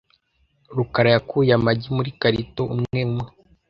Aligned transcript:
rukara 0.75 1.09
yakuye 1.15 1.51
amagi 1.59 1.87
muri 1.97 2.09
karito 2.21 2.61
umwe 2.73 2.99
umwe. 3.09 3.27